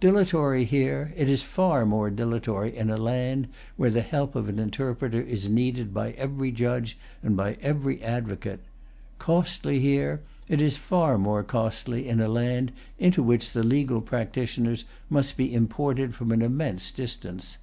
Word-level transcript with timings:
Dilatory 0.00 0.64
here, 0.64 1.12
it 1.14 1.28
is 1.28 1.42
far 1.42 1.84
more 1.84 2.08
dilatory 2.08 2.74
in 2.74 2.88
a 2.88 2.96
land 2.96 3.48
where 3.76 3.90
the 3.90 4.00
help 4.00 4.34
of 4.34 4.48
an 4.48 4.58
interpreter 4.58 5.20
is 5.20 5.50
needed 5.50 5.92
by 5.92 6.12
every 6.12 6.50
judge 6.50 6.96
and 7.22 7.36
by 7.36 7.58
every 7.60 8.02
advocate. 8.02 8.60
Costly 9.18 9.80
here, 9.80 10.22
it 10.48 10.62
is 10.62 10.78
far 10.78 11.18
more 11.18 11.42
costly 11.42 12.08
in 12.08 12.18
a 12.18 12.28
land 12.28 12.72
into 12.98 13.22
which 13.22 13.52
the 13.52 13.62
legal 13.62 14.00
practitioners 14.00 14.86
must 15.10 15.36
be 15.36 15.52
imported 15.52 16.14
from 16.14 16.32
an 16.32 16.40
immense 16.40 16.90
distance. 16.90 17.58